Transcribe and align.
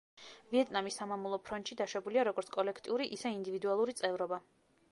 ვიეტნამის 0.53 0.95
სამამულო 1.01 1.37
ფრონტში 1.49 1.77
დაშვებულია 1.81 2.23
როგორც 2.29 2.49
კოლექტიური, 2.57 3.07
ისე 3.19 3.33
ინდივიდუალური 3.37 3.95
წევრობა. 4.01 4.41